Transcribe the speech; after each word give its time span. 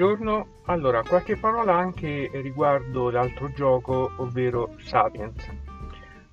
buongiorno. 0.00 0.46
Allora, 0.64 1.02
qualche 1.02 1.36
parola 1.36 1.76
anche 1.76 2.30
riguardo 2.32 3.10
l'altro 3.10 3.52
gioco, 3.52 4.10
ovvero 4.16 4.76
Sapiens. 4.78 5.46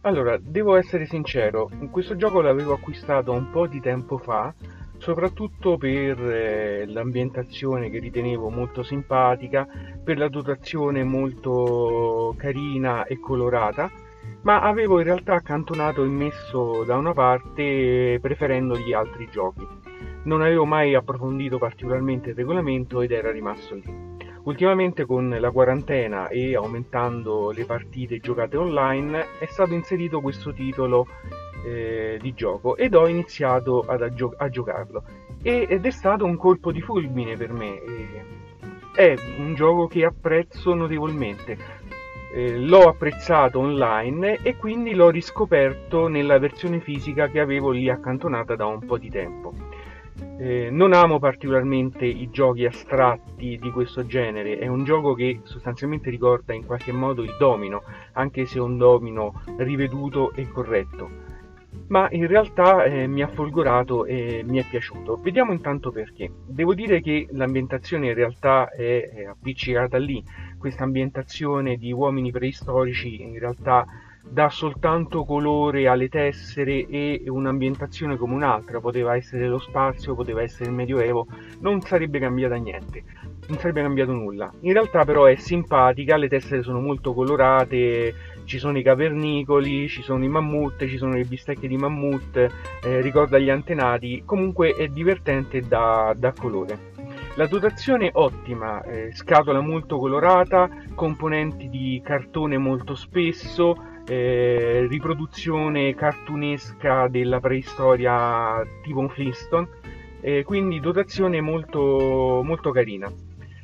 Allora, 0.01 0.37
devo 0.37 0.77
essere 0.77 1.05
sincero, 1.05 1.69
questo 1.91 2.15
gioco 2.15 2.39
l'avevo 2.39 2.71
acquistato 2.71 3.33
un 3.33 3.49
po' 3.49 3.67
di 3.67 3.81
tempo 3.81 4.19
fa, 4.19 4.53
soprattutto 4.99 5.75
per 5.75 6.17
eh, 6.17 6.85
l'ambientazione 6.85 7.89
che 7.89 7.99
ritenevo 7.99 8.49
molto 8.49 8.83
simpatica, 8.83 9.67
per 10.01 10.17
la 10.17 10.29
dotazione 10.29 11.03
molto 11.03 12.33
carina 12.37 13.03
e 13.03 13.19
colorata, 13.19 13.91
ma 14.43 14.61
avevo 14.61 14.99
in 14.99 15.05
realtà 15.07 15.33
accantonato 15.33 16.05
e 16.05 16.07
messo 16.07 16.85
da 16.85 16.95
una 16.95 17.11
parte 17.11 18.17
preferendo 18.21 18.77
gli 18.77 18.93
altri 18.93 19.27
giochi 19.29 19.86
non 20.27 20.41
avevo 20.41 20.65
mai 20.65 20.93
approfondito 20.93 21.57
particolarmente 21.57 22.29
il 22.29 22.35
regolamento 22.35 23.01
ed 23.01 23.11
era 23.11 23.31
rimasto 23.31 23.75
lì. 23.75 24.15
Ultimamente 24.43 25.05
con 25.05 25.35
la 25.39 25.51
quarantena 25.51 26.27
e 26.27 26.55
aumentando 26.55 27.51
le 27.51 27.65
partite 27.65 28.19
giocate 28.19 28.57
online 28.57 29.39
è 29.39 29.45
stato 29.45 29.73
inserito 29.73 30.21
questo 30.21 30.53
titolo 30.53 31.07
eh, 31.65 32.17
di 32.21 32.33
gioco 32.33 32.75
ed 32.75 32.93
ho 32.93 33.07
iniziato 33.07 33.83
ad, 33.87 34.01
a, 34.01 34.13
gio- 34.13 34.35
a, 34.37 34.49
giocarlo 34.49 35.03
ed 35.41 35.85
è 35.85 35.89
stato 35.91 36.25
un 36.25 36.35
colpo 36.35 36.71
di 36.71 36.81
fulmine 36.81 37.37
per 37.37 37.53
me. 37.53 37.81
è 38.95 39.15
un 39.37 39.53
gioco 39.53 39.87
che 39.87 40.03
apprezzo 40.03 40.73
notevolmente. 40.73 41.75
Eh, 42.33 42.57
l'ho 42.57 42.89
apprezzato 42.89 43.59
online 43.59 44.39
e 44.43 44.57
quindi 44.57 44.93
l'ho 44.93 45.09
riscoperto 45.09 46.09
nella 46.09 46.37
versione 46.37 46.81
fisica 46.81 47.29
che 47.29 47.39
avevo 47.39 47.71
lì 47.71 47.89
accantonata 47.89 48.55
da 48.55 48.65
un 48.65 48.85
po' 48.85 48.97
di 48.97 49.09
tempo. 49.09 49.53
Eh, 50.39 50.69
non 50.71 50.93
amo 50.93 51.19
particolarmente 51.19 52.05
i 52.05 52.29
giochi 52.29 52.65
astratti 52.65 53.57
di 53.57 53.71
questo 53.71 54.05
genere, 54.05 54.57
è 54.57 54.67
un 54.67 54.83
gioco 54.83 55.13
che 55.13 55.39
sostanzialmente 55.43 56.09
ricorda 56.09 56.53
in 56.53 56.65
qualche 56.65 56.91
modo 56.91 57.23
il 57.23 57.35
domino, 57.39 57.83
anche 58.13 58.45
se 58.45 58.57
è 58.57 58.61
un 58.61 58.77
domino 58.77 59.41
riveduto 59.57 60.31
e 60.33 60.47
corretto. 60.47 61.09
Ma 61.87 62.07
in 62.11 62.27
realtà 62.27 62.83
eh, 62.83 63.07
mi 63.07 63.21
ha 63.21 63.27
folgorato 63.27 64.05
e 64.05 64.43
mi 64.45 64.57
è 64.57 64.65
piaciuto. 64.67 65.15
Vediamo 65.15 65.53
intanto 65.53 65.89
perché. 65.91 66.29
Devo 66.45 66.73
dire 66.73 67.01
che 67.01 67.27
l'ambientazione 67.31 68.07
in 68.07 68.13
realtà 68.13 68.69
è, 68.69 69.09
è 69.09 69.23
appiccicata 69.25 69.97
lì. 69.97 70.21
Questa 70.57 70.83
ambientazione 70.83 71.77
di 71.77 71.93
uomini 71.93 72.31
preistorici 72.31 73.21
in 73.21 73.39
realtà 73.39 73.85
dà 74.29 74.49
soltanto 74.49 75.25
colore 75.25 75.87
alle 75.87 76.09
tessere 76.09 76.85
e 76.87 77.23
un'ambientazione 77.27 78.17
come 78.17 78.33
un'altra, 78.33 78.79
poteva 78.79 79.15
essere 79.15 79.47
lo 79.47 79.59
spazio, 79.59 80.15
poteva 80.15 80.41
essere 80.41 80.69
il 80.69 80.75
medioevo, 80.75 81.27
non 81.61 81.81
sarebbe 81.81 82.19
cambiata 82.19 82.55
niente, 82.55 83.03
non 83.47 83.57
sarebbe 83.57 83.81
cambiato 83.81 84.11
nulla. 84.11 84.51
In 84.61 84.73
realtà 84.73 85.05
però 85.05 85.25
è 85.25 85.35
simpatica, 85.35 86.17
le 86.17 86.27
tessere 86.27 86.61
sono 86.63 86.79
molto 86.79 87.13
colorate, 87.13 88.13
ci 88.45 88.59
sono 88.59 88.77
i 88.77 88.83
cavernicoli, 88.83 89.87
ci 89.89 90.01
sono 90.01 90.23
i 90.23 90.29
mammut, 90.29 90.85
ci 90.87 90.97
sono 90.97 91.13
le 91.13 91.23
bistecche 91.23 91.67
di 91.67 91.77
mammut, 91.77 92.37
eh, 92.83 93.01
ricorda 93.01 93.37
gli 93.37 93.49
antenati, 93.49 94.23
comunque 94.25 94.73
è 94.73 94.87
divertente 94.87 95.61
da, 95.61 96.13
da 96.15 96.31
colore. 96.31 96.95
La 97.35 97.45
dotazione 97.45 98.09
ottima, 98.13 98.81
eh, 98.83 99.11
scatola 99.13 99.59
molto 99.59 99.97
colorata, 99.97 100.69
componenti 100.95 101.69
di 101.69 102.01
cartone 102.03 102.57
molto 102.57 102.95
spesso, 102.95 103.75
eh, 104.07 104.87
riproduzione 104.89 105.93
cartunesca 105.95 107.07
della 107.07 107.39
preistoria 107.39 108.65
tipo 108.81 108.99
un 108.99 109.09
Flintstone, 109.09 109.67
eh, 110.21 110.43
quindi 110.43 110.79
dotazione 110.79 111.41
molto, 111.41 112.41
molto 112.43 112.71
carina. 112.71 113.11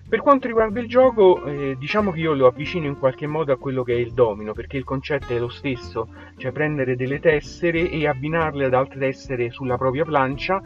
Per 0.07 0.22
quanto 0.22 0.45
riguarda 0.45 0.79
il 0.79 0.88
gioco, 0.88 1.44
eh, 1.44 1.75
diciamo 1.79 2.12
che 2.12 2.19
io 2.19 2.34
lo 2.35 2.45
avvicino 2.45 2.85
in 2.85 3.00
qualche 3.00 3.25
modo 3.25 3.51
a 3.51 3.57
quello 3.57 3.81
che 3.81 3.94
è 3.94 3.97
il 3.97 4.12
domino, 4.12 4.53
perché 4.53 4.78
il 4.78 4.84
concetto 4.84 5.34
è 5.34 5.40
lo 5.40 5.50
stesso, 5.50 6.07
cioè 6.38 6.51
prendere 6.51 6.96
delle 6.96 7.19
tessere 7.19 7.90
e 7.90 8.06
abbinarle 8.07 8.66
ad 8.66 8.75
altre 8.75 9.00
tessere 9.00 9.50
sulla 9.50 9.75
propria 9.75 10.06
plancia 10.06 10.62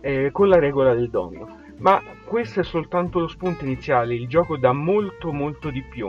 eh, 0.00 0.30
con 0.30 0.48
la 0.48 0.60
regola 0.60 0.94
del 0.94 1.10
domino. 1.10 1.62
Ma 1.78 2.00
questo 2.24 2.60
è 2.60 2.62
soltanto 2.62 3.18
lo 3.18 3.26
spunto 3.26 3.64
iniziale, 3.64 4.14
il 4.14 4.28
gioco 4.28 4.56
dà 4.56 4.72
molto 4.72 5.32
molto 5.32 5.70
di 5.70 5.82
più. 5.82 6.08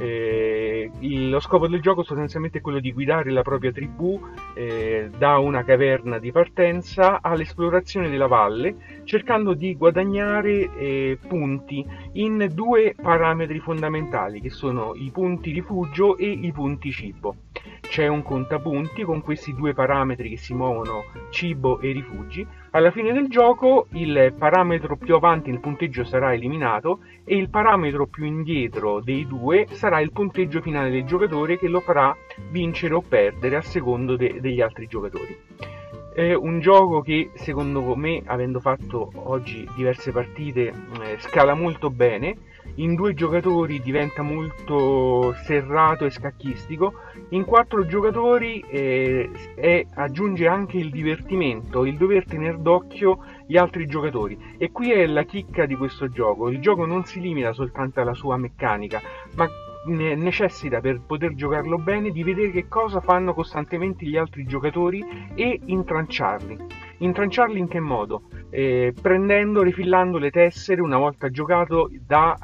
Eh, 0.00 0.90
lo 1.28 1.40
scopo 1.40 1.68
del 1.68 1.82
gioco 1.82 2.02
sostanzialmente 2.02 2.58
è 2.58 2.60
quello 2.62 2.80
di 2.80 2.90
guidare 2.90 3.30
la 3.30 3.42
propria 3.42 3.70
tribù 3.70 4.18
eh, 4.54 5.10
da 5.14 5.36
una 5.36 5.62
caverna 5.62 6.18
di 6.18 6.32
partenza 6.32 7.20
all'esplorazione 7.20 8.08
della 8.08 8.26
valle, 8.26 9.02
cercando 9.04 9.52
di 9.52 9.76
guadagnare 9.76 10.74
eh, 10.74 11.18
punti 11.28 11.84
in 12.12 12.48
due 12.54 12.94
parametri 13.00 13.58
fondamentali, 13.58 14.40
che 14.40 14.48
sono 14.48 14.94
i 14.94 15.10
punti 15.10 15.52
rifugio 15.52 16.16
e 16.16 16.30
i 16.30 16.50
punti 16.50 16.90
cibo. 16.90 17.36
C'è 17.90 18.06
un 18.06 18.22
contapunti 18.22 19.02
con 19.02 19.20
questi 19.20 19.52
due 19.52 19.74
parametri 19.74 20.30
che 20.30 20.36
si 20.36 20.54
muovono 20.54 21.06
cibo 21.30 21.80
e 21.80 21.90
rifugi 21.90 22.46
alla 22.70 22.92
fine 22.92 23.12
del 23.12 23.26
gioco 23.26 23.88
il 23.94 24.32
parametro 24.38 24.96
più 24.96 25.16
avanti 25.16 25.50
nel 25.50 25.58
punteggio 25.58 26.04
sarà 26.04 26.32
eliminato 26.32 27.00
e 27.24 27.34
il 27.34 27.50
parametro 27.50 28.06
più 28.06 28.24
indietro 28.26 29.00
dei 29.00 29.26
due 29.26 29.66
sarà 29.72 29.98
il 29.98 30.12
punteggio 30.12 30.60
finale 30.60 30.90
del 30.90 31.02
giocatore 31.02 31.58
che 31.58 31.66
lo 31.66 31.80
farà 31.80 32.16
vincere 32.52 32.94
o 32.94 33.00
perdere 33.00 33.56
a 33.56 33.60
secondo 33.60 34.14
de- 34.14 34.38
degli 34.40 34.60
altri 34.60 34.86
giocatori. 34.86 35.36
È 36.12 36.34
un 36.34 36.58
gioco 36.58 37.02
che 37.02 37.30
secondo 37.34 37.94
me, 37.94 38.20
avendo 38.26 38.58
fatto 38.58 39.12
oggi 39.14 39.66
diverse 39.76 40.10
partite, 40.10 40.68
eh, 41.02 41.16
scala 41.18 41.54
molto 41.54 41.88
bene. 41.88 42.36
In 42.76 42.94
due 42.94 43.14
giocatori 43.14 43.80
diventa 43.80 44.22
molto 44.22 45.32
serrato 45.44 46.04
e 46.04 46.10
scacchistico, 46.10 46.94
in 47.30 47.44
quattro 47.44 47.86
giocatori 47.86 48.64
eh, 48.68 49.30
è, 49.54 49.86
aggiunge 49.94 50.46
anche 50.48 50.78
il 50.78 50.90
divertimento, 50.90 51.84
il 51.84 51.96
dover 51.96 52.24
tenere 52.24 52.60
d'occhio 52.60 53.24
gli 53.46 53.56
altri 53.56 53.86
giocatori. 53.86 54.56
E 54.58 54.72
qui 54.72 54.90
è 54.90 55.06
la 55.06 55.24
chicca 55.24 55.64
di 55.64 55.76
questo 55.76 56.08
gioco, 56.08 56.48
il 56.48 56.60
gioco 56.60 56.86
non 56.86 57.04
si 57.04 57.20
limita 57.20 57.52
soltanto 57.52 58.00
alla 58.00 58.14
sua 58.14 58.36
meccanica, 58.36 59.00
ma 59.36 59.48
necessita 59.86 60.80
per 60.80 61.00
poter 61.00 61.34
giocarlo 61.34 61.78
bene 61.78 62.10
di 62.10 62.22
vedere 62.22 62.50
che 62.50 62.68
cosa 62.68 63.00
fanno 63.00 63.32
costantemente 63.32 64.04
gli 64.04 64.16
altri 64.16 64.44
giocatori 64.44 65.02
e 65.34 65.60
intranciarli. 65.64 66.58
Intranciarli 66.98 67.58
in 67.58 67.66
che 67.66 67.80
modo? 67.80 68.24
Eh, 68.50 68.92
prendendo, 69.00 69.62
rifillando 69.62 70.18
le 70.18 70.30
tessere 70.30 70.82
una 70.82 70.98
volta 70.98 71.30
giocato 71.30 71.88
da 72.04 72.36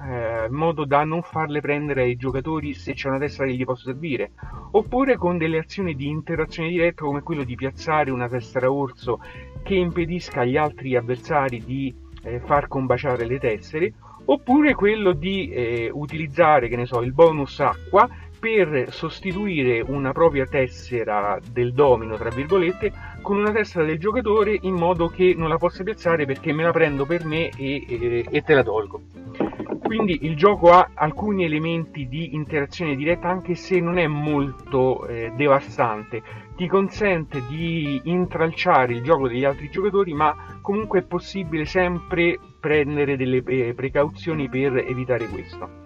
eh, 0.45 0.49
modo 0.49 0.87
da 0.87 1.05
non 1.05 1.21
farle 1.23 1.61
prendere 1.61 2.03
ai 2.03 2.17
giocatori 2.17 2.73
se 2.73 2.95
c'è 2.95 3.09
una 3.09 3.19
tessera 3.19 3.47
che 3.47 3.55
gli 3.55 3.65
possa 3.65 3.91
servire 3.91 4.31
oppure 4.71 5.17
con 5.17 5.37
delle 5.37 5.59
azioni 5.59 5.95
di 5.95 6.09
interazione 6.09 6.69
diretta 6.71 7.05
come 7.05 7.23
quello 7.23 7.43
di 7.43 7.55
piazzare 7.57 8.11
una 8.11 8.29
tessera 8.29 8.71
orso 8.71 9.21
che 9.63 9.75
impedisca 9.75 10.41
agli 10.43 10.57
altri 10.57 10.95
avversari 10.95 11.63
di 11.65 11.95
eh, 12.23 12.41
far 12.41 12.69
combaciare 12.69 13.27
le 13.27 13.39
tessere 13.39 13.93
oppure 14.27 14.75
quello 14.75 15.13
di 15.13 15.51
eh, 15.51 15.91
utilizzare 15.93 16.69
che 16.69 16.77
ne 16.77 16.87
so, 16.87 17.01
il 17.01 17.13
bonus 17.13 17.61
acqua 17.61 18.09
per 18.39 18.93
sostituire 18.93 19.81
una 19.81 20.13
propria 20.13 20.47
tessera 20.47 21.39
del 21.51 21.73
domino, 21.73 22.17
tra 22.17 22.29
virgolette, 22.29 22.93
con 23.23 23.39
una 23.39 23.51
tessera 23.51 23.85
del 23.85 23.99
giocatore 23.99 24.57
in 24.61 24.75
modo 24.75 25.09
che 25.09 25.35
non 25.37 25.49
la 25.49 25.57
possa 25.57 25.83
piazzare 25.83 26.27
perché 26.27 26.53
me 26.53 26.63
la 26.63 26.71
prendo 26.71 27.07
per 27.07 27.25
me 27.25 27.49
e, 27.57 27.85
e, 27.89 28.27
e 28.29 28.43
te 28.43 28.55
la 28.55 28.63
tolgo. 28.63 29.01
Quindi 29.83 30.19
il 30.23 30.37
gioco 30.37 30.71
ha 30.71 30.91
alcuni 30.95 31.45
elementi 31.45 32.07
di 32.07 32.35
interazione 32.35 32.95
diretta 32.95 33.29
anche 33.29 33.55
se 33.55 33.81
non 33.81 33.99
è 33.99 34.07
molto 34.07 35.07
eh, 35.07 35.33
devastante, 35.37 36.23
ti 36.57 36.67
consente 36.69 37.43
di 37.49 38.01
intralciare 38.05 38.95
il 38.95 39.03
gioco 39.03 39.29
degli 39.29 39.45
altri 39.45 39.69
giocatori 39.69 40.13
ma 40.15 40.35
comunque 40.63 41.01
è 41.01 41.03
possibile 41.03 41.65
sempre 41.65 42.39
prendere 42.61 43.17
delle 43.17 43.43
eh, 43.45 43.75
precauzioni 43.75 44.49
per 44.49 44.77
evitare 44.77 45.27
questo. 45.29 45.85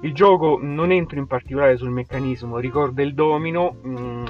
Il 0.00 0.12
gioco 0.12 0.58
non 0.60 0.92
entro 0.92 1.18
in 1.18 1.26
particolare 1.26 1.76
sul 1.76 1.90
meccanismo, 1.90 2.58
ricorda 2.58 3.02
il 3.02 3.14
domino, 3.14 3.76
mh, 3.82 3.88
mm, 3.88 4.24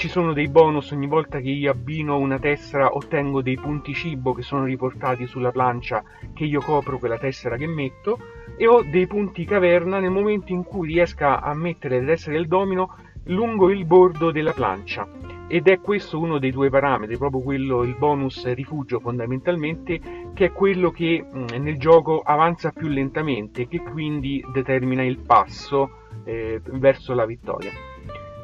ci 0.00 0.08
sono 0.08 0.32
dei 0.32 0.48
bonus 0.48 0.92
ogni 0.92 1.06
volta 1.06 1.40
che 1.40 1.50
io 1.50 1.70
abbino 1.70 2.16
una 2.16 2.38
tessera 2.38 2.94
ottengo 2.94 3.42
dei 3.42 3.56
punti 3.56 3.92
cibo 3.92 4.32
che 4.32 4.40
sono 4.40 4.64
riportati 4.64 5.26
sulla 5.26 5.50
plancia 5.50 6.02
che 6.32 6.44
io 6.44 6.62
copro 6.62 6.98
quella 6.98 7.18
tessera 7.18 7.58
che 7.58 7.66
metto 7.66 8.18
e 8.56 8.66
ho 8.66 8.82
dei 8.82 9.06
punti 9.06 9.44
caverna 9.44 9.98
nel 9.98 10.08
momento 10.08 10.52
in 10.52 10.64
cui 10.64 10.88
riesca 10.88 11.42
a 11.42 11.52
mettere 11.52 12.00
le 12.00 12.06
tessere 12.06 12.36
del 12.36 12.46
domino 12.46 12.96
lungo 13.24 13.68
il 13.68 13.84
bordo 13.84 14.30
della 14.30 14.54
plancia 14.54 15.06
ed 15.48 15.68
è 15.68 15.80
questo 15.80 16.18
uno 16.18 16.38
dei 16.38 16.50
due 16.50 16.70
parametri, 16.70 17.18
proprio 17.18 17.42
quello, 17.42 17.82
il 17.82 17.96
bonus 17.98 18.50
rifugio 18.54 19.00
fondamentalmente, 19.00 20.00
che 20.32 20.46
è 20.46 20.52
quello 20.52 20.90
che 20.92 21.22
mm, 21.22 21.60
nel 21.60 21.76
gioco 21.76 22.20
avanza 22.20 22.70
più 22.70 22.86
lentamente, 22.86 23.66
che 23.66 23.82
quindi 23.82 24.42
determina 24.50 25.02
il 25.02 25.18
passo 25.18 25.90
eh, 26.24 26.60
verso 26.64 27.12
la 27.14 27.26
vittoria. 27.26 27.89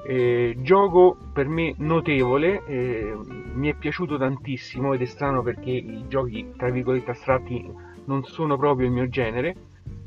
Eh, 0.08 0.54
gioco 0.58 1.16
per 1.32 1.48
me 1.48 1.74
notevole, 1.78 2.62
eh, 2.66 3.16
mi 3.54 3.68
è 3.68 3.74
piaciuto 3.74 4.16
tantissimo 4.16 4.92
ed 4.92 5.02
è 5.02 5.06
strano 5.06 5.42
perché 5.42 5.70
i 5.70 6.04
giochi 6.06 6.52
tra 6.56 6.70
virgolette 6.70 7.10
astratti 7.10 7.68
non 8.04 8.22
sono 8.24 8.56
proprio 8.56 8.86
il 8.86 8.92
mio 8.92 9.08
genere, 9.08 9.54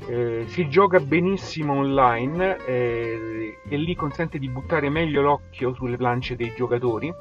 Eh, 0.06 0.44
si 0.46 0.68
gioca 0.68 0.98
benissimo 0.98 1.74
online 1.74 2.56
eh, 2.66 3.58
e 3.68 3.76
lì 3.76 3.94
consente 3.94 4.38
di 4.38 4.48
buttare 4.48 4.88
meglio 4.88 5.20
l'occhio 5.20 5.74
sulle 5.74 5.96
lance 5.98 6.36
dei 6.36 6.52
giocatori, 6.56 7.12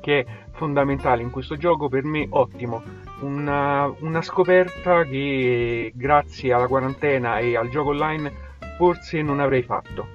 che 0.00 0.20
è 0.20 0.26
fondamentale 0.52 1.22
in 1.22 1.30
questo 1.30 1.56
gioco, 1.56 1.88
per 1.88 2.04
me 2.04 2.26
ottimo. 2.28 2.82
Una, 3.20 3.90
una 4.00 4.20
scoperta 4.20 5.04
che 5.04 5.90
grazie 5.94 6.52
alla 6.52 6.66
quarantena 6.66 7.38
e 7.38 7.56
al 7.56 7.70
gioco 7.70 7.90
online 7.90 8.30
forse 8.76 9.22
non 9.22 9.40
avrei 9.40 9.62
fatto. 9.62 10.06